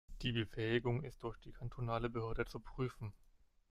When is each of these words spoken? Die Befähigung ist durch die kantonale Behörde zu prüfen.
Die 0.23 0.31
Befähigung 0.31 1.03
ist 1.03 1.21
durch 1.23 1.37
die 1.41 1.51
kantonale 1.51 2.09
Behörde 2.09 2.45
zu 2.45 2.59
prüfen. 2.59 3.13